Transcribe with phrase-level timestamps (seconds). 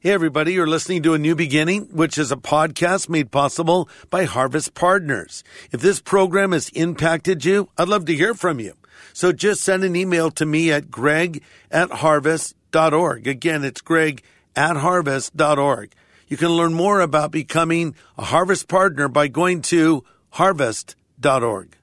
[0.00, 4.26] Hey, everybody, you're listening to A New Beginning, which is a podcast made possible by
[4.26, 5.42] Harvest Partners.
[5.72, 8.74] If this program has impacted you, I'd love to hear from you.
[9.12, 11.42] So just send an email to me at greg
[11.72, 13.26] at harvest.org.
[13.26, 14.22] Again, it's greg
[14.54, 15.92] at harvest.org.
[16.28, 21.76] You can learn more about becoming a Harvest Partner by going to harvest.org.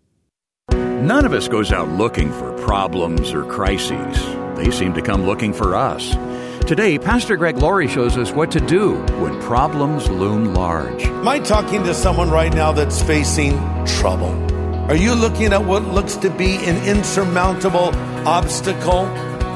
[0.72, 4.18] None of us goes out looking for problems or crises.
[4.56, 6.16] They seem to come looking for us.
[6.68, 11.04] Today, Pastor Greg Laurie shows us what to do when problems loom large.
[11.04, 13.52] Am I talking to someone right now that's facing
[13.86, 14.34] trouble?
[14.90, 17.94] Are you looking at what looks to be an insurmountable
[18.28, 19.06] obstacle?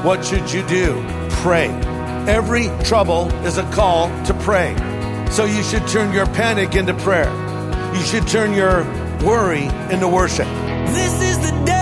[0.04, 1.04] What should you do?
[1.30, 1.70] Pray.
[2.28, 4.76] Every trouble is a call to pray.
[5.32, 7.28] So you should turn your panic into prayer.
[7.92, 8.84] You should turn your
[9.24, 10.46] worry into worship.
[10.94, 11.79] This is the day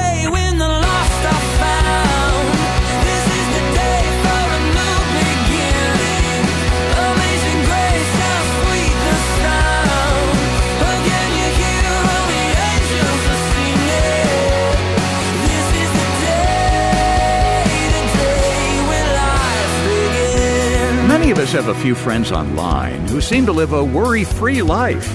[21.52, 25.08] have a few friends online who seem to live a worry free life.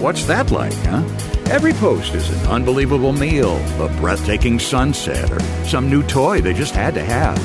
[0.00, 1.02] What's that like, huh?
[1.50, 6.74] Every post is an unbelievable meal, a breathtaking sunset, or some new toy they just
[6.74, 7.38] had to have.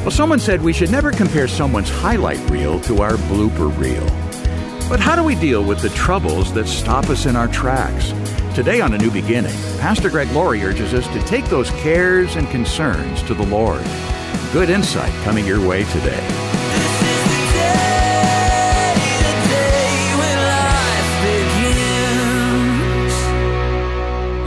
[0.00, 4.06] Well, someone said we should never compare someone's highlight reel to our blooper reel.
[4.88, 8.10] But how do we deal with the troubles that stop us in our tracks?
[8.54, 12.48] Today on A New Beginning, Pastor Greg Laurie urges us to take those cares and
[12.50, 13.84] concerns to the Lord.
[14.52, 16.47] Good insight coming your way today.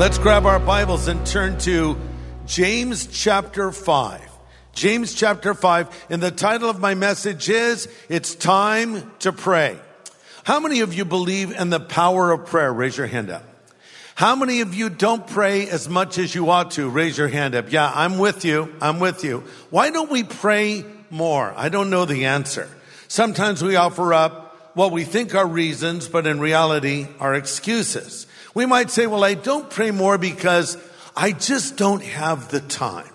[0.02, 1.96] Let's grab our Bibles and turn to
[2.48, 4.32] James chapter 5.
[4.74, 6.08] James chapter 5.
[6.10, 9.78] And the title of my message is It's Time to Pray.
[10.44, 12.74] How many of you believe in the power of prayer?
[12.74, 13.44] Raise your hand up.
[14.16, 16.90] How many of you don't pray as much as you ought to?
[16.90, 17.72] Raise your hand up.
[17.72, 18.74] Yeah, I'm with you.
[18.82, 19.44] I'm with you.
[19.70, 21.54] Why don't we pray more?
[21.56, 22.68] I don't know the answer.
[23.08, 28.26] Sometimes we offer up what we think are reasons, but in reality are excuses.
[28.54, 30.78] We might say, well, I don't pray more because
[31.16, 33.12] I just don't have the time.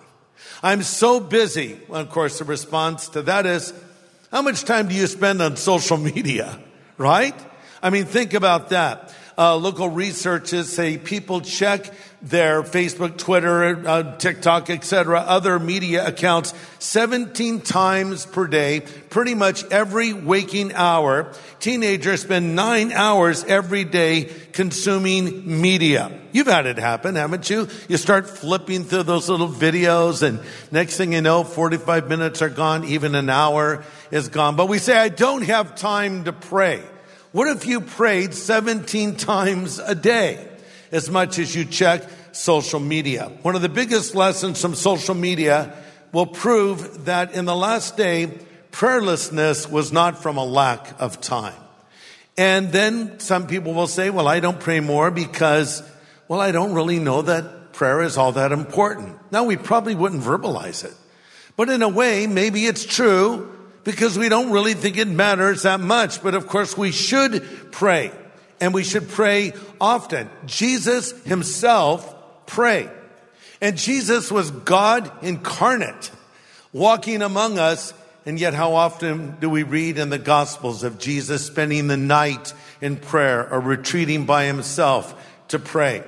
[0.62, 1.78] I'm so busy.
[1.88, 3.72] Well, of course, the response to that is,
[4.32, 6.60] how much time do you spend on social media?
[6.98, 7.34] Right?
[7.82, 9.14] I mean, think about that.
[9.38, 11.92] Uh, local researchers say people check
[12.22, 18.80] their Facebook, Twitter, uh, TikTok, etc., other media accounts 17 times per day,
[19.10, 21.30] pretty much every waking hour.
[21.60, 24.24] Teenagers spend nine hours every day
[24.54, 26.18] consuming media.
[26.32, 27.68] You've had it happen, haven't you?
[27.88, 32.48] You start flipping through those little videos and next thing you know, 45 minutes are
[32.48, 34.56] gone, even an hour is gone.
[34.56, 36.82] But we say, I don't have time to pray.
[37.36, 40.48] What if you prayed 17 times a day
[40.90, 42.02] as much as you check
[42.32, 43.30] social media?
[43.42, 45.76] One of the biggest lessons from social media
[46.12, 48.32] will prove that in the last day,
[48.72, 51.60] prayerlessness was not from a lack of time.
[52.38, 55.82] And then some people will say, well, I don't pray more because,
[56.28, 59.14] well, I don't really know that prayer is all that important.
[59.30, 60.94] Now, we probably wouldn't verbalize it.
[61.54, 63.55] But in a way, maybe it's true
[63.86, 66.20] because we don't really think it matters that much.
[66.20, 68.10] But of course, we should pray
[68.60, 70.28] and we should pray often.
[70.44, 72.90] Jesus himself prayed.
[73.60, 76.10] And Jesus was God incarnate
[76.72, 77.94] walking among us.
[78.26, 82.52] And yet, how often do we read in the Gospels of Jesus spending the night
[82.80, 85.14] in prayer or retreating by himself
[85.48, 86.02] to pray?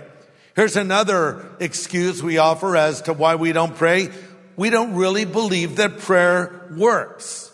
[0.57, 4.09] Here's another excuse we offer as to why we don't pray.
[4.57, 7.48] We don't really believe that prayer works.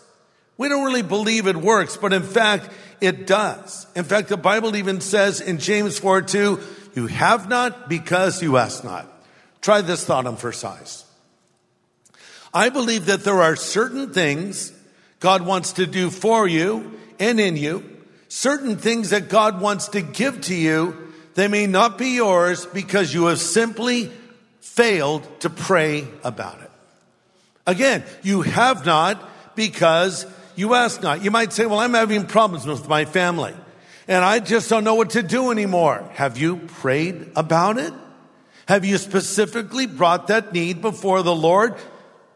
[0.57, 2.69] We don't really believe it works, but in fact,
[3.01, 3.87] it does.
[3.95, 6.59] In fact, the Bible even says in James 4 2,
[6.95, 9.11] you have not because you ask not.
[9.61, 11.03] Try this thought on for size.
[12.53, 14.71] I believe that there are certain things
[15.19, 17.83] God wants to do for you and in you,
[18.29, 20.95] certain things that God wants to give to you.
[21.33, 24.09] They may not be yours because you have simply
[24.61, 26.71] failed to pray about it.
[27.67, 30.25] Again, you have not because
[30.55, 31.23] you ask not.
[31.23, 33.53] You might say, well, I'm having problems with my family
[34.07, 36.07] and I just don't know what to do anymore.
[36.13, 37.93] Have you prayed about it?
[38.67, 41.75] Have you specifically brought that need before the Lord?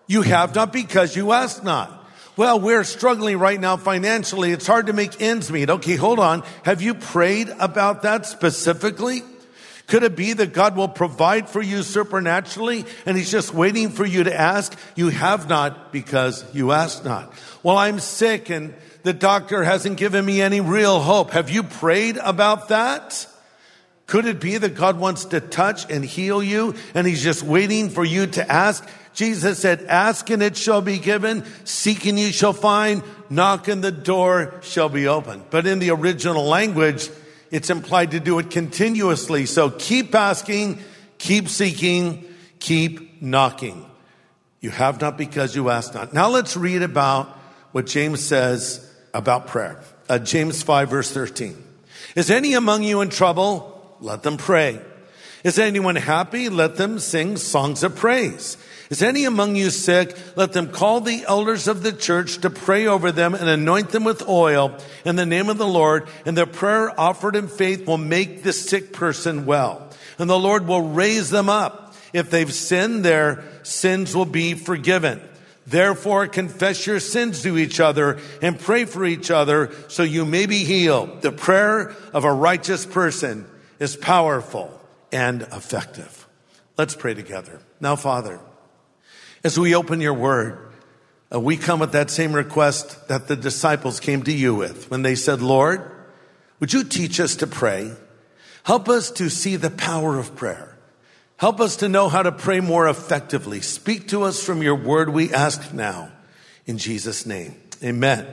[0.07, 1.95] You have not because you ask not.
[2.35, 4.51] Well, we're struggling right now financially.
[4.51, 5.69] It's hard to make ends meet.
[5.69, 6.43] Okay, hold on.
[6.63, 9.23] Have you prayed about that specifically?
[9.89, 14.05] Could it be that God will provide for you supernaturally and He's just waiting for
[14.05, 14.77] you to ask?
[14.95, 17.33] You have not because you ask not.
[17.63, 21.31] Well, I'm sick and the doctor hasn't given me any real hope.
[21.31, 23.27] Have you prayed about that?
[24.05, 27.89] Could it be that God wants to touch and heal you and he's just waiting
[27.89, 28.87] for you to ask?
[29.15, 33.83] Jesus said, ask and it shall be given, seek and you shall find, knock and
[33.83, 35.45] the door shall be opened.
[35.49, 37.09] But in the original language,
[37.51, 39.45] it's implied to do it continuously.
[39.45, 40.79] So keep asking,
[41.17, 42.25] keep seeking,
[42.59, 43.85] keep knocking.
[44.61, 46.13] You have not because you ask not.
[46.13, 47.27] Now let's read about
[47.71, 49.81] what James says about prayer.
[50.07, 51.55] Uh, James 5 verse 13.
[52.15, 53.97] Is any among you in trouble?
[54.01, 54.81] Let them pray.
[55.43, 56.49] Is anyone happy?
[56.49, 58.57] Let them sing songs of praise.
[58.89, 60.17] Is any among you sick?
[60.35, 64.03] Let them call the elders of the church to pray over them and anoint them
[64.03, 64.75] with oil
[65.05, 66.07] in the name of the Lord.
[66.25, 69.87] And their prayer offered in faith will make the sick person well.
[70.17, 71.95] And the Lord will raise them up.
[72.13, 75.21] If they've sinned, their sins will be forgiven.
[75.67, 80.47] Therefore, confess your sins to each other and pray for each other so you may
[80.47, 81.21] be healed.
[81.21, 83.45] The prayer of a righteous person
[83.77, 84.81] is powerful
[85.11, 86.27] and effective.
[86.75, 87.59] Let's pray together.
[87.79, 88.39] Now, Father,
[89.43, 90.57] as we open your word,
[91.33, 95.01] uh, we come with that same request that the disciples came to you with when
[95.01, 95.89] they said, Lord,
[96.59, 97.93] would you teach us to pray?
[98.63, 100.77] Help us to see the power of prayer.
[101.37, 103.61] Help us to know how to pray more effectively.
[103.61, 106.11] Speak to us from your word, we ask now.
[106.65, 108.27] In Jesus' name, amen.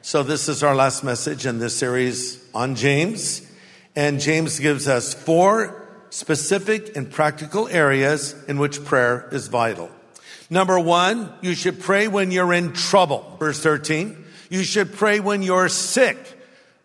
[0.00, 3.46] So this is our last message in this series on James.
[3.94, 9.90] And James gives us four specific and practical areas in which prayer is vital.
[10.50, 13.36] Number one, you should pray when you're in trouble.
[13.38, 14.24] Verse 13.
[14.50, 16.18] You should pray when you're sick.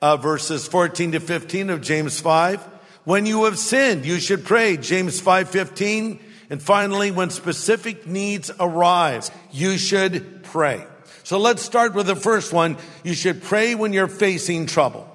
[0.02, 2.62] Uh, verses 14 to 15 of James 5.
[3.04, 4.78] When you have sinned, you should pray.
[4.78, 6.20] James 5, 15.
[6.50, 10.86] And finally, when specific needs arise, you should pray.
[11.24, 12.78] So let's start with the first one.
[13.04, 15.10] You should pray when you're facing trouble.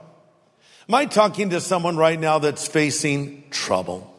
[0.88, 4.11] Am I talking to someone right now that's facing trouble?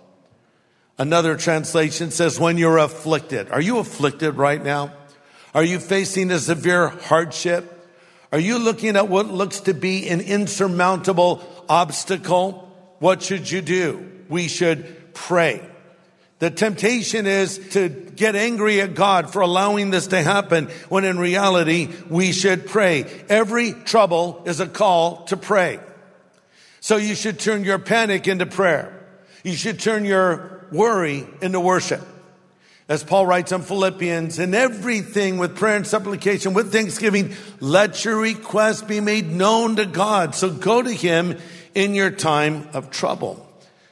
[0.97, 3.51] Another translation says, when you're afflicted.
[3.51, 4.93] Are you afflicted right now?
[5.53, 7.69] Are you facing a severe hardship?
[8.31, 12.69] Are you looking at what looks to be an insurmountable obstacle?
[12.99, 14.09] What should you do?
[14.29, 15.67] We should pray.
[16.39, 21.17] The temptation is to get angry at God for allowing this to happen when in
[21.17, 23.05] reality we should pray.
[23.29, 25.79] Every trouble is a call to pray.
[26.81, 29.07] So you should turn your panic into prayer.
[29.43, 32.01] You should turn your worry into worship.
[32.89, 38.17] As Paul writes in Philippians, in everything with prayer and supplication, with thanksgiving, let your
[38.17, 40.35] requests be made known to God.
[40.35, 41.37] So go to him
[41.73, 43.47] in your time of trouble.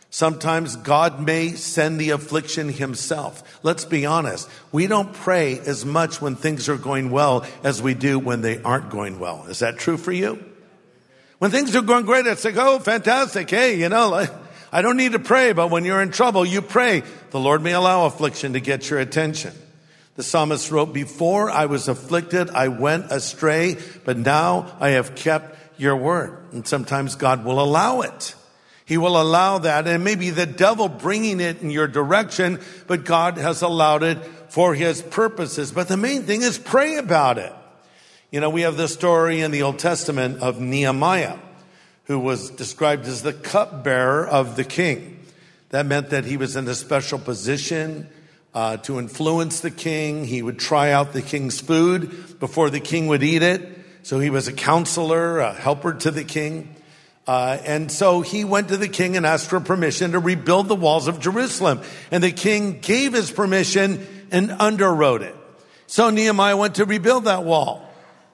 [0.10, 3.60] Sometimes God may send the affliction himself.
[3.64, 4.50] Let's be honest.
[4.74, 8.62] We don't pray as much when things are going well as we do when they
[8.62, 9.46] aren't going well.
[9.48, 10.44] Is that true for you?
[11.40, 13.50] When things are going great, it's like, oh, fantastic.
[13.50, 14.28] Hey, you know,
[14.72, 17.04] I don't need to pray, but when you're in trouble, you pray.
[17.32, 19.54] The Lord may allow affliction to get your attention.
[20.16, 25.58] The psalmist wrote, before I was afflicted, I went astray, but now I have kept
[25.80, 26.38] your word.
[26.52, 28.36] And sometimes God will allow it.
[28.86, 29.88] He will allow that.
[29.88, 34.18] And maybe the devil bringing it in your direction, but God has allowed it
[34.50, 35.72] for his purposes.
[35.72, 37.54] But the main thing is pray about it.
[38.32, 41.38] You know, we have the story in the Old Testament of Nehemiah,
[42.12, 45.18] who was described as the cupbearer of the king.
[45.70, 48.10] That meant that he was in a special position
[48.54, 50.26] uh, to influence the king.
[50.26, 53.80] He would try out the king's food before the king would eat it.
[54.04, 56.76] So he was a counselor, a helper to the king.
[57.26, 60.76] Uh, and so he went to the king and asked for permission to rebuild the
[60.76, 61.80] walls of Jerusalem.
[62.12, 65.36] And the king gave his permission and underwrote it.
[65.88, 67.88] So Nehemiah went to rebuild that wall.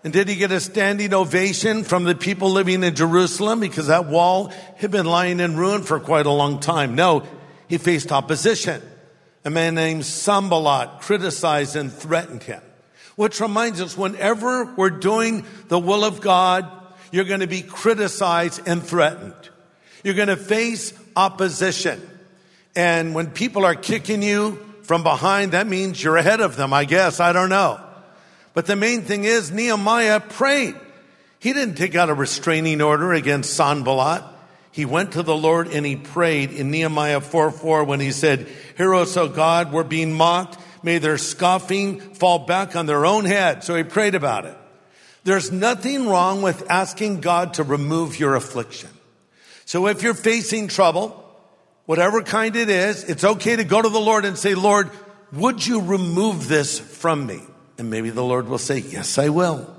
[0.07, 4.05] And did he get a standing ovation from the people living in Jerusalem because that
[4.05, 6.95] wall had been lying in ruin for quite a long time?
[6.95, 7.27] No,
[7.67, 8.81] he faced opposition.
[9.43, 12.61] A man named Sanballat criticized and threatened him.
[13.17, 16.71] Which reminds us whenever we're doing the will of God,
[17.11, 19.35] you're going to be criticized and threatened.
[20.05, 22.01] You're going to face opposition.
[22.77, 26.85] And when people are kicking you from behind, that means you're ahead of them, I
[26.85, 27.19] guess.
[27.19, 27.83] I don't know.
[28.57, 30.73] But the main thing is Nehemiah prayed.
[31.37, 34.23] He didn't take out a restraining order against Sanballat.
[34.71, 38.47] He went to the Lord and he prayed in Nehemiah 4 4 when he said,
[38.75, 40.57] Hear us, O God, we're being mocked.
[40.81, 43.63] May their scoffing fall back on their own head.
[43.63, 44.57] So he prayed about it.
[45.23, 48.89] There's nothing wrong with asking God to remove your affliction.
[49.65, 51.23] So if you're facing trouble,
[51.85, 54.89] whatever kind it is, it's okay to go to the Lord and say, Lord,
[55.31, 57.43] would you remove this from me?
[57.77, 59.75] And maybe the Lord will say, yes, I will.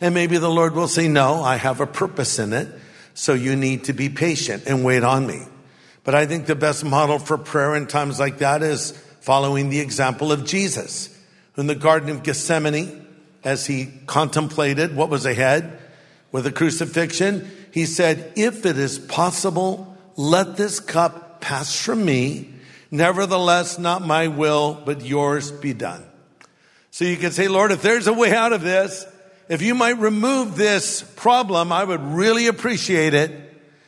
[0.00, 2.68] And maybe the Lord will say, no, I have a purpose in it.
[3.14, 5.42] So you need to be patient and wait on me.
[6.04, 9.80] But I think the best model for prayer in times like that is following the
[9.80, 11.16] example of Jesus
[11.56, 13.06] in the Garden of Gethsemane
[13.44, 15.78] as he contemplated what was ahead
[16.32, 17.50] with the crucifixion.
[17.72, 22.54] He said, if it is possible, let this cup pass from me.
[22.90, 26.04] Nevertheless, not my will, but yours be done.
[26.90, 29.06] So you can say, Lord, if there's a way out of this,
[29.48, 33.30] if you might remove this problem, I would really appreciate it.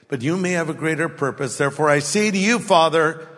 [0.08, 1.56] But you may have a greater purpose.
[1.56, 3.28] Therefore, I say to you, Father,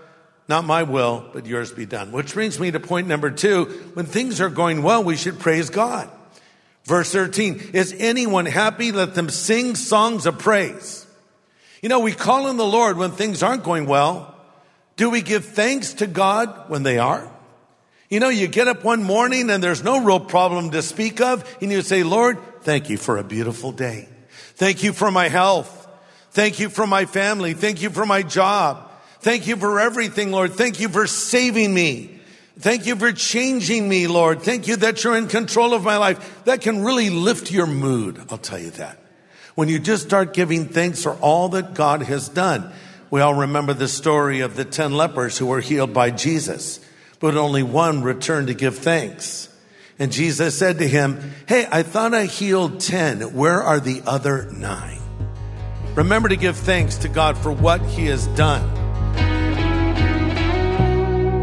[0.48, 2.12] not my will, but yours be done.
[2.12, 3.66] Which brings me to point number two.
[3.94, 6.10] When things are going well, we should praise God.
[6.84, 8.92] Verse 13, is anyone happy?
[8.92, 11.06] Let them sing songs of praise.
[11.80, 14.34] You know, we call on the Lord when things aren't going well.
[14.96, 17.30] Do we give thanks to God when they are?
[18.08, 21.44] You know, you get up one morning and there's no real problem to speak of,
[21.60, 24.08] and you say, Lord, thank you for a beautiful day.
[24.56, 25.88] Thank you for my health.
[26.30, 27.54] Thank you for my family.
[27.54, 28.90] Thank you for my job.
[29.20, 30.52] Thank you for everything, Lord.
[30.52, 32.20] Thank you for saving me.
[32.58, 34.42] Thank you for changing me, Lord.
[34.42, 36.44] Thank you that you're in control of my life.
[36.44, 38.20] That can really lift your mood.
[38.30, 38.98] I'll tell you that.
[39.54, 42.72] When you just start giving thanks for all that God has done.
[43.10, 46.80] We all remember the story of the 10 lepers who were healed by Jesus,
[47.24, 49.48] but only one returned to give thanks.
[49.98, 53.32] And Jesus said to him, Hey, I thought I healed 10.
[53.32, 55.00] Where are the other nine?
[55.94, 58.68] Remember to give thanks to God for what he has done.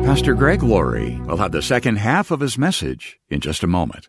[0.05, 4.07] Pastor Greg Laurie will have the second half of his message in just a moment.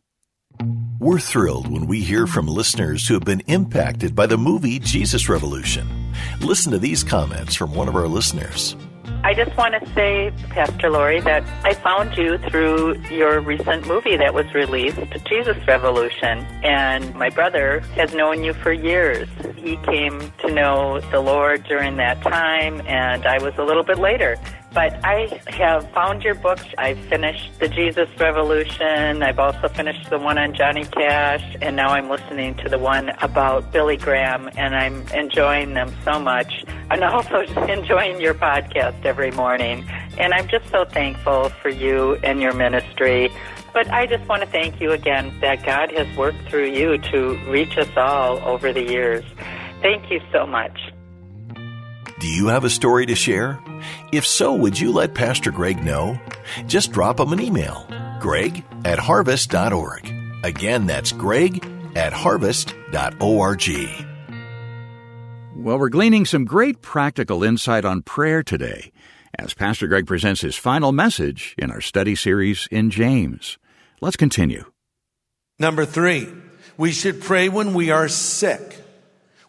[0.98, 5.30] We're thrilled when we hear from listeners who have been impacted by the movie Jesus
[5.30, 6.12] Revolution.
[6.42, 8.76] Listen to these comments from one of our listeners.
[9.25, 14.16] I just want to say, Pastor Laurie, that I found you through your recent movie
[14.16, 16.40] that was released, Jesus Revolution.
[16.64, 19.28] And my brother has known you for years.
[19.57, 23.99] He came to know the Lord during that time, and I was a little bit
[23.99, 24.37] later.
[24.74, 26.64] But I have found your books.
[26.78, 29.22] I've finished The Jesus Revolution.
[29.22, 31.56] I've also finished the one on Johnny Cash.
[31.60, 34.48] And now I'm listening to the one about Billy Graham.
[34.56, 36.64] And I'm enjoying them so much.
[36.90, 39.86] And also enjoying your podcast every morning.
[40.18, 43.30] And I'm just so thankful for you and your ministry.
[43.74, 47.36] But I just want to thank you again that God has worked through you to
[47.50, 49.24] reach us all over the years.
[49.82, 50.91] Thank you so much.
[52.22, 53.58] Do you have a story to share?
[54.12, 56.16] If so, would you let Pastor Greg know?
[56.68, 57.84] Just drop him an email
[58.20, 60.14] greg at harvest.org.
[60.44, 63.70] Again, that's greg at harvest.org.
[65.56, 68.92] Well, we're gleaning some great practical insight on prayer today
[69.36, 73.58] as Pastor Greg presents his final message in our study series in James.
[74.00, 74.66] Let's continue.
[75.58, 76.28] Number three,
[76.76, 78.78] we should pray when we are sick.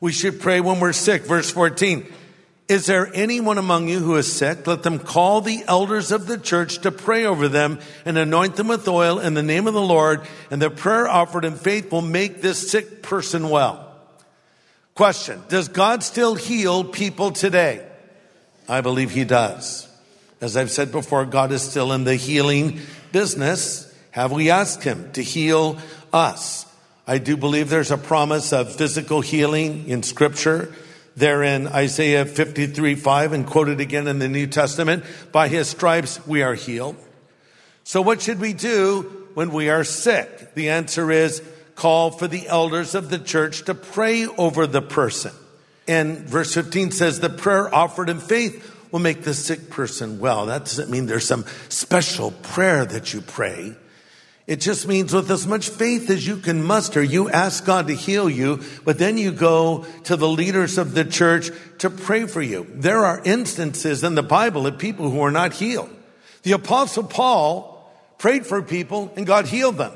[0.02, 1.22] We should pray when we're sick.
[1.22, 2.08] Verse 14.
[2.70, 4.66] Is there anyone among you who is sick?
[4.66, 8.70] Let them call the elders of the church to pray over them and anoint them
[8.70, 12.02] with oil in the name of the Lord, and the prayer offered in faith will
[12.02, 13.94] make this sick person well.
[14.96, 15.42] Question.
[15.50, 17.86] Does God still heal people today?
[18.70, 19.90] I believe he does.
[20.40, 22.80] As I've said before, God is still in the healing
[23.12, 23.94] business.
[24.12, 25.78] Have we asked him to heal
[26.14, 26.66] us?
[27.06, 30.74] I do believe there's a promise of physical healing in scripture
[31.16, 35.04] there in Isaiah 53 5 and quoted again in the New Testament.
[35.32, 36.96] By his stripes we are healed.
[37.84, 40.54] So what should we do when we are sick?
[40.56, 41.42] The answer is
[41.76, 45.32] call for the elders of the church to pray over the person.
[45.88, 50.46] And verse 15 says the prayer offered in faith will make the sick person well.
[50.46, 53.76] That doesn't mean there's some special prayer that you pray.
[54.46, 57.96] It just means with as much faith as you can muster, you ask God to
[57.96, 62.42] heal you, but then you go to the leaders of the church to pray for
[62.42, 62.68] you.
[62.70, 65.90] There are instances in the Bible of people who are not healed.
[66.44, 69.94] The apostle Paul prayed for people and God healed them.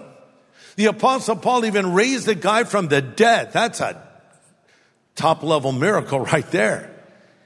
[0.78, 3.52] The apostle Paul even raised a guy from the dead.
[3.52, 4.02] That's a
[5.16, 6.94] top level miracle right there.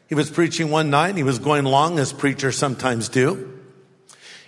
[0.08, 1.10] He was preaching one night.
[1.10, 3.61] and He was going long as preachers sometimes do.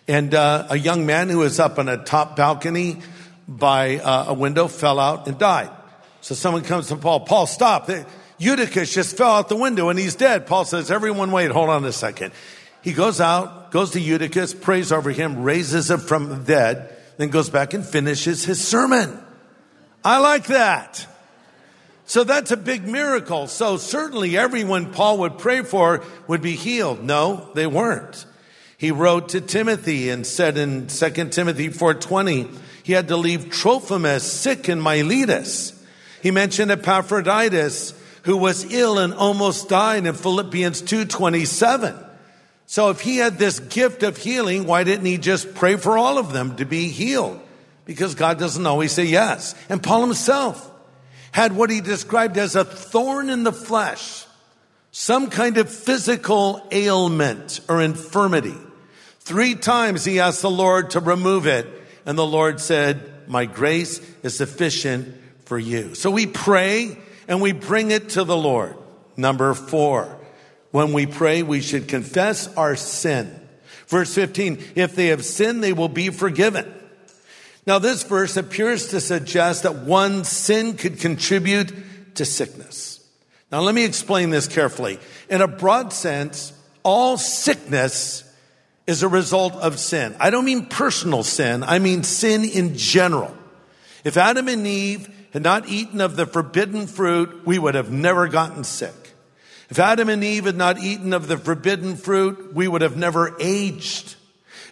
[0.07, 2.99] And uh, a young man who was up on a top balcony
[3.47, 5.69] by uh, a window fell out and died.
[6.21, 7.89] So someone comes to Paul, Paul, stop.
[8.37, 10.47] Eutychus just fell out the window and he's dead.
[10.47, 12.33] Paul says, everyone wait, hold on a second.
[12.81, 17.29] He goes out, goes to Eutychus, prays over him, raises him from the dead, then
[17.29, 19.17] goes back and finishes his sermon.
[20.03, 21.07] I like that.
[22.05, 23.47] So that's a big miracle.
[23.47, 27.01] So certainly everyone Paul would pray for would be healed.
[27.01, 28.25] No, they weren't.
[28.83, 32.49] He wrote to Timothy and said in 2 Timothy 4:20,
[32.83, 35.71] He had to leave Trophimus sick in Miletus.
[36.21, 41.95] He mentioned Epaphroditus, who was ill and almost died in Philippians 2:27.
[42.65, 46.17] So if he had this gift of healing, why didn't he just pray for all
[46.17, 47.39] of them to be healed?
[47.85, 49.55] Because God doesn't always say yes.
[49.69, 50.69] And Paul himself
[51.31, 54.25] had what he described as a thorn in the flesh,
[54.91, 58.57] some kind of physical ailment or infirmity.
[59.23, 61.65] Three times he asked the Lord to remove it,
[62.05, 65.15] and the Lord said, My grace is sufficient
[65.45, 65.95] for you.
[65.95, 66.97] So we pray
[67.29, 68.75] and we bring it to the Lord.
[69.15, 70.19] Number four,
[70.71, 73.39] when we pray, we should confess our sin.
[73.87, 76.73] Verse 15, if they have sinned, they will be forgiven.
[77.65, 82.99] Now, this verse appears to suggest that one sin could contribute to sickness.
[83.53, 84.99] Now, let me explain this carefully.
[85.29, 86.51] In a broad sense,
[86.83, 88.29] all sickness
[88.85, 90.15] is a result of sin.
[90.19, 93.35] I don't mean personal sin, I mean sin in general.
[94.03, 98.27] If Adam and Eve had not eaten of the forbidden fruit, we would have never
[98.27, 98.93] gotten sick.
[99.69, 103.35] If Adam and Eve had not eaten of the forbidden fruit, we would have never
[103.39, 104.15] aged.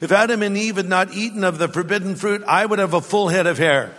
[0.01, 3.01] If Adam and Eve had not eaten of the forbidden fruit, I would have a
[3.01, 3.93] full head of hair.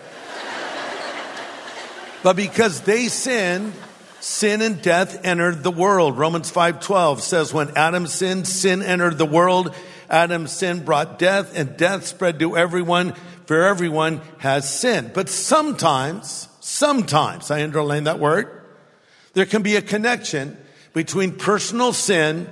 [2.22, 3.72] but because they sinned,
[4.20, 6.18] sin and death entered the world.
[6.18, 9.74] Romans 5:12 says when Adam sinned, sin entered the world.
[10.12, 13.14] Adam's sin brought death and death spread to everyone
[13.46, 15.12] for everyone has sinned.
[15.12, 18.48] But sometimes, sometimes, I underline that word,
[19.32, 20.56] there can be a connection
[20.92, 22.48] between personal sin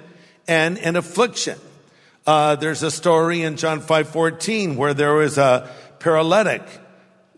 [0.48, 1.58] and an affliction.
[2.26, 6.62] Uh, there's a story in John 5:14 where there was a paralytic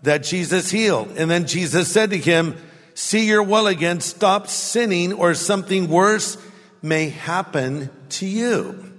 [0.02, 2.56] that Jesus healed, and then Jesus said to him,
[2.94, 4.00] "See you're well again.
[4.00, 6.36] Stop sinning, or something worse
[6.82, 8.91] may happen to you."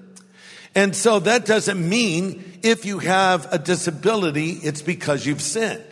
[0.76, 5.84] And so that doesn't mean if you have a disability, it's because you've sinned.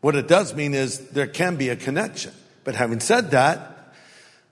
[0.00, 2.32] What it does mean is there can be a connection.
[2.64, 3.94] But having said that,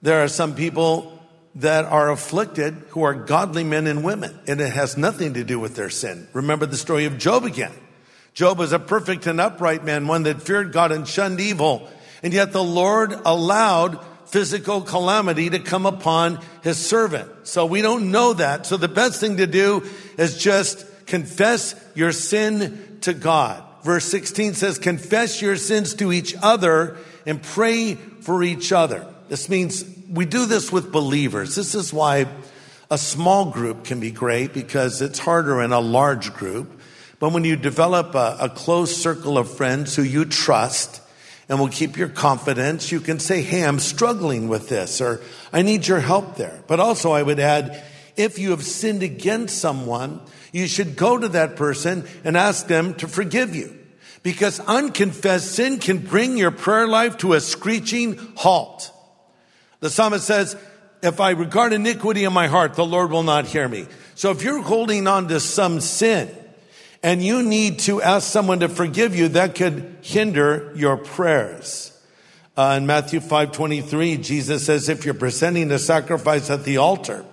[0.02, 1.18] there are some people
[1.56, 5.58] that are afflicted who are godly men and women, and it has nothing to do
[5.58, 6.28] with their sin.
[6.32, 7.74] Remember the story of Job again.
[8.32, 11.88] Job was a perfect and upright man, one that feared God and shunned evil,
[12.22, 17.30] and yet the Lord allowed physical calamity to come upon his servant.
[17.44, 18.66] So we don't know that.
[18.66, 23.64] So the best thing to do is just confess your sin to God.
[23.82, 29.06] Verse 16 says, confess your sins to each other and pray for each other.
[29.28, 31.54] This means we do this with believers.
[31.54, 32.26] This is why
[32.90, 36.80] a small group can be great because it's harder in a large group.
[37.18, 40.99] But when you develop a, a close circle of friends who you trust
[41.50, 45.20] and will keep your confidence, you can say, Hey, I'm struggling with this, or
[45.52, 46.62] I need your help there.
[46.68, 47.82] But also, I would add,
[48.16, 50.20] if you have sinned against someone,
[50.52, 53.76] you should go to that person and ask them to forgive you.
[54.22, 58.92] Because unconfessed sin can bring your prayer life to a screeching halt.
[59.80, 60.56] The psalmist says,
[61.02, 63.86] if I regard iniquity in my heart, the Lord will not hear me.
[64.14, 66.30] So if you're holding on to some sin
[67.02, 71.96] and you need to ask someone to forgive you, that could hinder your prayers.
[72.56, 77.24] Uh, in Matthew 5:23, Jesus says, if you're presenting a sacrifice at the altar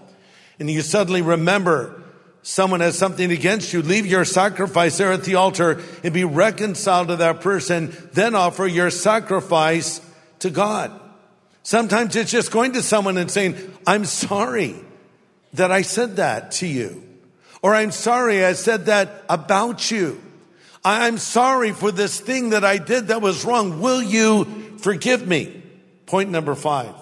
[0.59, 2.01] and you suddenly remember
[2.43, 7.09] someone has something against you, leave your sacrifice there at the altar and be reconciled
[7.09, 9.99] to that person, then offer your sacrifice
[10.39, 10.97] to God.
[11.63, 14.75] Sometimes it's just going to someone and saying, I'm sorry
[15.53, 17.06] that I said that to you.
[17.61, 20.21] Or I'm sorry I said that about you.
[20.83, 23.81] I'm sorry for this thing that I did that was wrong.
[23.81, 25.61] Will you forgive me?
[26.05, 26.93] Point number five.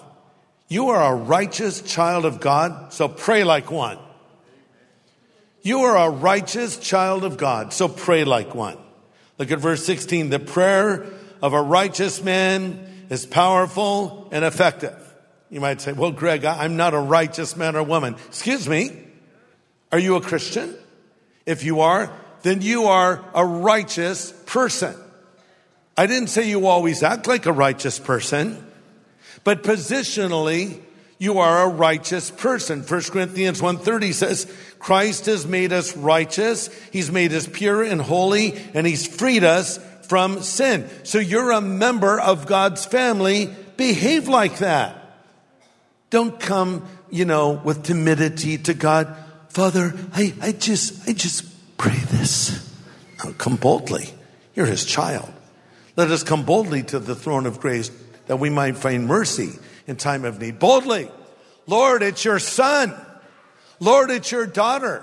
[0.68, 3.98] You are a righteous child of God, so pray like one.
[5.62, 8.78] You are a righteous child of God, so pray like one.
[9.38, 10.30] Look at verse 16.
[10.30, 11.06] The prayer
[11.42, 14.96] of a righteous man is powerful and effective.
[15.50, 18.16] You might say, well, Greg, I'm not a righteous man or woman.
[18.26, 19.05] Excuse me.
[19.92, 20.74] Are you a Christian?
[21.44, 24.94] If you are, then you are a righteous person.
[25.96, 28.64] I didn't say you always act like a righteous person,
[29.44, 30.80] but positionally,
[31.18, 32.82] you are a righteous person.
[32.82, 36.68] 1 Corinthians 1.30 says, Christ has made us righteous.
[36.92, 40.88] He's made us pure and holy, and he's freed us from sin.
[41.04, 43.54] So you're a member of God's family.
[43.76, 45.02] Behave like that.
[46.10, 49.16] Don't come, you know, with timidity to God.
[49.56, 51.42] Father, I, I just, I just
[51.78, 52.62] pray this.
[53.24, 54.10] No, come boldly.
[54.54, 55.32] You're his child.
[55.96, 57.90] Let us come boldly to the throne of grace
[58.26, 59.52] that we might find mercy
[59.86, 60.58] in time of need.
[60.58, 61.10] Boldly.
[61.66, 62.94] Lord, it's your son.
[63.80, 65.02] Lord, it's your daughter.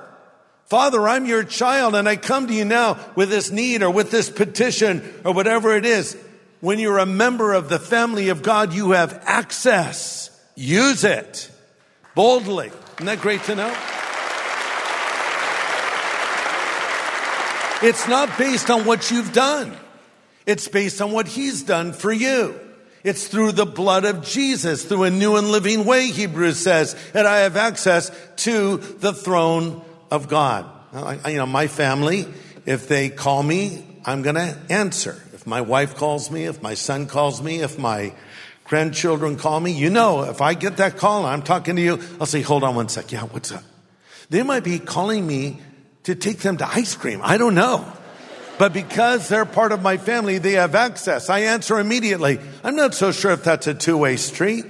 [0.65, 4.11] Father, I'm your child and I come to you now with this need or with
[4.11, 6.15] this petition or whatever it is.
[6.59, 10.29] When you're a member of the family of God, you have access.
[10.53, 11.49] Use it
[12.13, 12.67] boldly.
[12.67, 13.75] Isn't that great to know?
[17.83, 19.75] It's not based on what you've done.
[20.45, 22.57] It's based on what he's done for you.
[23.03, 27.25] It's through the blood of Jesus, through a new and living way, Hebrews says, that
[27.25, 30.65] I have access to the throne of God.
[31.27, 32.25] You know, my family,
[32.65, 35.21] if they call me, I'm going to answer.
[35.33, 38.13] If my wife calls me, if my son calls me, if my
[38.63, 41.99] grandchildren call me, you know, if I get that call and I'm talking to you,
[42.21, 43.11] I'll say, hold on one sec.
[43.11, 43.63] Yeah, what's up?
[44.29, 45.59] They might be calling me
[46.03, 47.21] to take them to ice cream.
[47.23, 47.91] I don't know.
[48.59, 51.29] But because they're part of my family, they have access.
[51.29, 52.39] I answer immediately.
[52.63, 54.65] I'm not so sure if that's a two way street.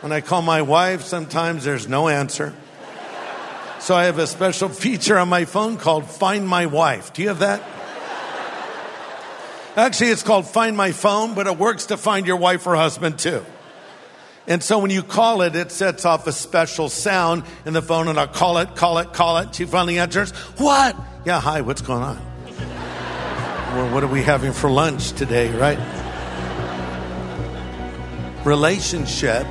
[0.00, 2.54] When I call my wife, sometimes there's no answer.
[3.80, 7.12] So I have a special feature on my phone called Find My Wife.
[7.12, 7.62] Do you have that?
[9.76, 13.18] Actually, it's called Find My Phone, but it works to find your wife or husband
[13.18, 13.44] too.
[14.46, 18.08] And so when you call it, it sets off a special sound in the phone,
[18.08, 19.54] and I'll call it, call it, call it.
[19.54, 20.96] She finally answers, What?
[21.24, 22.16] Yeah, hi, what's going on?
[22.46, 25.78] well, what are we having for lunch today, right?
[28.44, 29.46] Relationship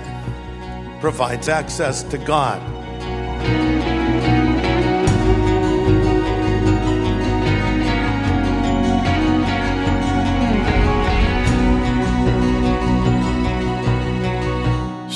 [1.00, 2.79] provides access to God.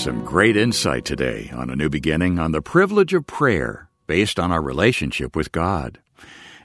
[0.04, 4.52] Some great insight today on a new beginning on the privilege of prayer based on
[4.52, 6.02] our relationship with God.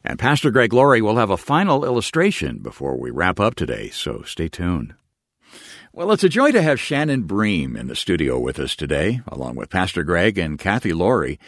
[0.02, 4.22] And Pastor Greg Laurie will have a final illustration before we wrap up today, so
[4.22, 4.96] stay tuned.
[5.92, 9.54] Well, it's a joy to have Shannon Bream in the studio with us today, along
[9.54, 11.38] with Pastor Greg and Kathy Laurie.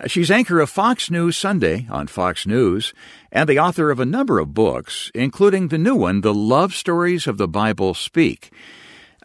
[0.00, 2.94] Uh, she's anchor of Fox News Sunday on Fox News
[3.30, 7.26] and the author of a number of books, including the new one, The Love Stories
[7.26, 8.50] of the Bible Speak.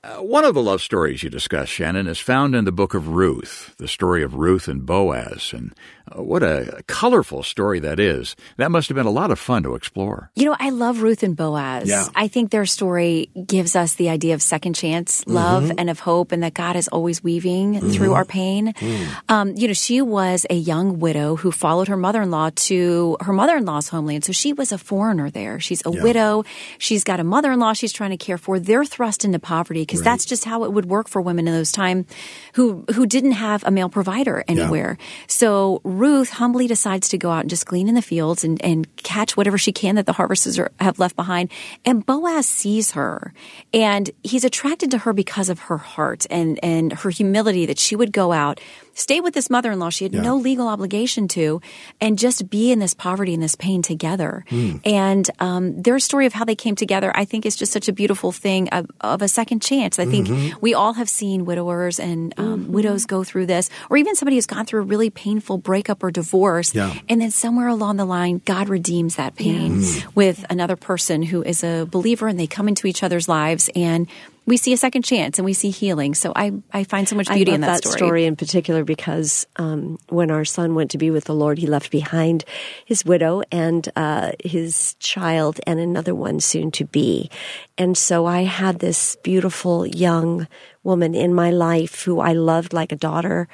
[0.01, 3.09] Uh, one of the love stories you discuss, Shannon, is found in the book of
[3.09, 5.51] Ruth, the story of Ruth and Boaz.
[5.53, 5.73] And
[6.09, 8.35] uh, what a colorful story that is.
[8.55, 10.31] That must have been a lot of fun to explore.
[10.35, 11.89] You know, I love Ruth and Boaz.
[11.89, 12.07] Yeah.
[12.15, 15.79] I think their story gives us the idea of second chance love Mm-hmm.
[15.79, 18.71] and of hope, and that God is always weaving through our pain.
[18.73, 19.07] Mm.
[19.27, 23.17] Um, you know, she was a young widow who followed her mother in law to
[23.19, 24.23] her mother in law's homeland.
[24.23, 25.59] So she was a foreigner there.
[25.59, 26.45] She's a widow.
[26.77, 28.59] She's got a mother in law she's trying to care for.
[28.59, 31.71] They're thrust into poverty because that's just how it would work for women in those
[31.71, 32.05] time
[32.53, 34.97] who who didn't have a male provider anywhere.
[35.27, 38.87] So Ruth humbly decides to go out and just glean in the fields and, and
[38.97, 41.51] catch whatever she can that the harvesters are, have left behind.
[41.85, 43.33] And Boaz sees her
[43.73, 47.95] and he's attracted to her because of her heart and, and her humility that she
[47.95, 48.59] would go out,
[48.93, 51.61] stay with this mother-in-law she had no legal obligation to,
[52.01, 54.43] and just be in this poverty and this pain together.
[54.85, 57.93] And um, their story of how they came together, I think, is just such a
[57.93, 59.99] beautiful thing of, of a second chance.
[59.99, 60.29] I think
[60.61, 64.45] we all have seen widowers and um, widows go through this, or even somebody who's
[64.45, 66.93] gone through a really painful breakup or divorce, Yeah.
[67.07, 69.83] and then somewhere along the line, God redeems that pain
[70.15, 74.07] with another person who is a believer, and they come into each other's lives and.
[74.49, 76.15] We see a second chance and we see healing.
[76.15, 78.25] So I, I find so much beauty I in love that, story.
[78.25, 81.91] in particular because um, when our son went to be with the Lord, he left
[81.91, 82.45] behind
[82.83, 87.29] his widow and uh, his child and another one soon to be.
[87.77, 90.47] And so I had this beautiful young
[90.81, 93.47] woman in my life who I loved like a daughter.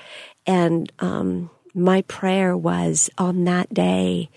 [0.48, 4.30] And um, my prayer was on that day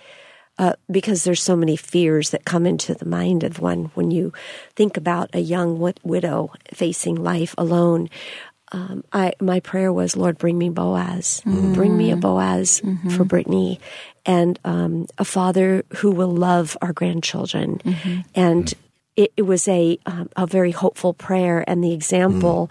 [0.59, 4.33] uh, because there's so many fears that come into the mind of one when you
[4.75, 8.11] think about a young wi- widow facing life alone.
[8.73, 12.83] Um, I my prayer was, Lord, bring me Boaz, bring me a Boaz
[13.16, 13.81] for Brittany,
[14.27, 17.81] and um, a father who will love our grandchildren,
[18.35, 18.73] and.
[19.18, 22.71] It, it was a um, a very hopeful prayer, and the example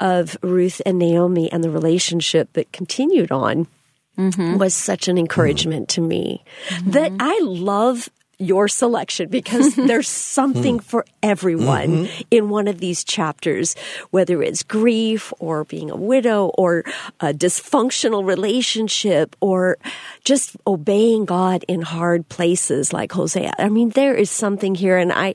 [0.00, 3.68] of Ruth and Naomi and the relationship that continued on
[4.16, 4.58] Mm-hmm.
[4.58, 6.44] was such an encouragement to me
[6.84, 7.20] that mm-hmm.
[7.20, 10.86] I love your selection because there's something mm-hmm.
[10.86, 13.74] for everyone in one of these chapters,
[14.10, 16.84] whether it's grief or being a widow or
[17.20, 19.78] a dysfunctional relationship or
[20.24, 23.52] just obeying God in hard places like Hosea.
[23.58, 25.34] I mean, there is something here and I,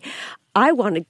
[0.56, 1.06] I want to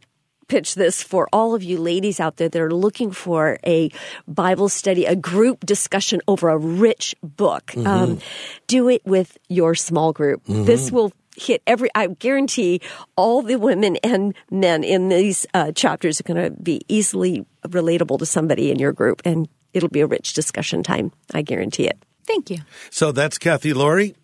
[0.50, 3.90] pitch this for all of you ladies out there that are looking for a
[4.28, 7.76] Bible study, a group discussion over a rich book.
[7.78, 8.20] Um,
[8.68, 10.42] do it with your small group.
[10.46, 12.82] This will hit every, I guarantee
[13.16, 18.20] all the women and men in these uh, chapters are going to be easily relatable
[18.20, 21.12] to somebody in your group and it'll be a rich discussion time.
[21.34, 21.98] I guarantee it.
[22.26, 22.60] Thank you.
[22.90, 24.16] So that's Kathy Laurie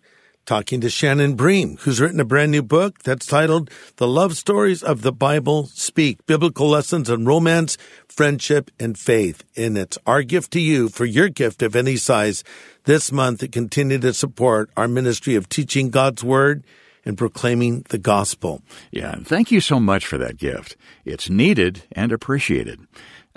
[0.46, 4.80] talking to Shannon Bream, who's written a brand new book that's titled The Love Stories
[4.80, 7.76] of the Bible Speak Biblical Lessons on Romance,
[8.08, 9.42] Friendship, and Faith.
[9.56, 12.44] And it's our gift to you for your gift of any size
[12.84, 16.64] this month to continue to support our ministry of teaching God's Word
[17.04, 18.62] and proclaiming the gospel.
[18.92, 20.76] Yeah, and thank you so much for that gift.
[21.04, 22.80] It's needed and appreciated.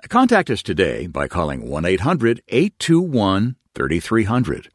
[0.10, 4.70] Contact us today by calling 1 800 821 3300.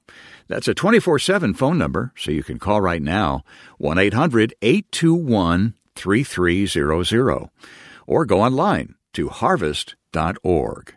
[0.49, 3.45] That's a 24 7 phone number, so you can call right now
[3.79, 7.49] 1 800 821 3300.
[8.07, 10.95] Or go online to harvest.org.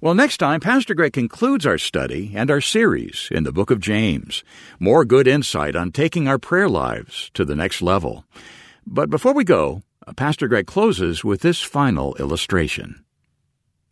[0.00, 3.78] Well, next time, Pastor Greg concludes our study and our series in the book of
[3.78, 4.42] James.
[4.80, 8.24] More good insight on taking our prayer lives to the next level.
[8.84, 9.82] But before we go,
[10.16, 13.04] Pastor Greg closes with this final illustration.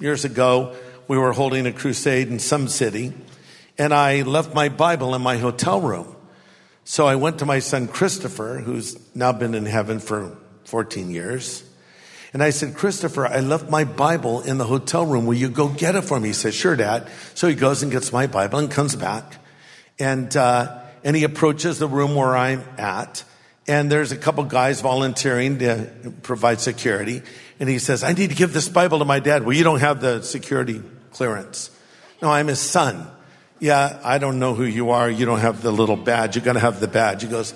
[0.01, 0.75] Years ago,
[1.07, 3.13] we were holding a crusade in some city,
[3.79, 6.17] and I left my Bible in my hotel room.
[6.85, 11.65] So I went to my son Christopher, who's now been in heaven for 14 years.
[12.33, 15.27] And I said, Christopher, I left my Bible in the hotel room.
[15.27, 16.29] Will you go get it for me?
[16.29, 17.11] He said, sure, dad.
[17.35, 19.37] So he goes and gets my Bible and comes back.
[19.99, 23.25] And, uh, and he approaches the room where I'm at.
[23.67, 25.91] And there's a couple guys volunteering to
[26.23, 27.23] provide security.
[27.59, 29.45] And he says, I need to give this Bible to my dad.
[29.45, 31.71] Well, you don't have the security clearance.
[32.23, 33.09] No, I'm his son.
[33.61, 35.09] Yeah, I don't know who you are.
[35.09, 36.35] You don't have the little badge.
[36.35, 37.23] You're going to have the badge.
[37.23, 37.55] He goes,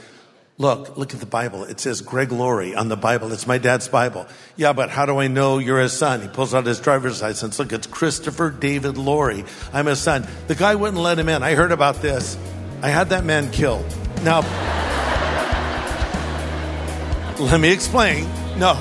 [0.57, 1.65] Look, look at the Bible.
[1.65, 3.33] It says Greg Laurie on the Bible.
[3.33, 4.29] It's my dad's Bible.
[4.55, 6.23] Yeah, but how do I know you're his son?
[6.23, 7.59] He pulls out his driver's license.
[7.59, 9.45] Look, it's Christopher David Laurie.
[9.73, 10.29] I'm his son.
[10.47, 11.43] The guy wouldn't let him in.
[11.43, 12.39] I heard about this.
[12.83, 13.85] I had that man killed.
[14.23, 14.43] Now,
[17.41, 18.29] let me explain.
[18.57, 18.75] No.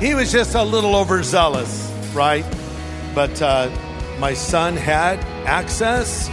[0.00, 2.44] He was just a little overzealous, right?
[3.14, 3.70] But uh,
[4.18, 6.28] my son had access.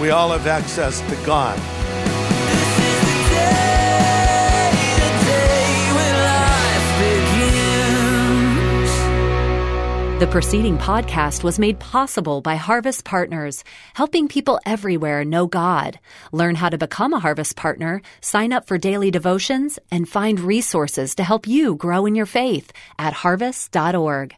[0.00, 1.58] We all have access to God.
[10.20, 15.98] The preceding podcast was made possible by Harvest Partners, helping people everywhere know God.
[16.30, 21.16] Learn how to become a Harvest Partner, sign up for daily devotions, and find resources
[21.16, 24.36] to help you grow in your faith at harvest.org.